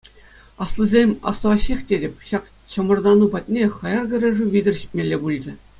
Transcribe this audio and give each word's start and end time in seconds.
Аслисем 0.65 1.09
астӑваҫҫех 1.31 1.79
тетӗп: 1.91 2.15
ҫак 2.31 2.43
чӑмӑртану 2.75 3.25
патне 3.35 3.63
хаяр 3.77 4.03
кӗрешӳ 4.15 4.45
витӗр 4.57 4.75
ҫитмелле 4.81 5.17
пулчӗ. 5.27 5.53